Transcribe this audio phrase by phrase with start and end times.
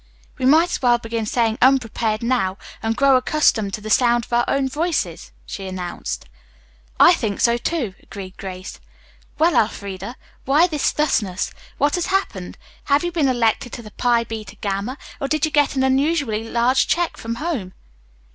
[0.39, 4.33] "We might as well begin saying 'unprepared' now, and grow accustomed to the sound of
[4.33, 6.25] our own voices," she announced.
[6.99, 8.79] "I think so, too," agreed Grace.
[9.37, 11.51] "Well, Elfreda, why this thusness?
[11.77, 12.57] What has happened?
[12.85, 16.49] Have you been elected to the Pi Beta Gamma, or did you get an unusually
[16.49, 17.73] large check from home?"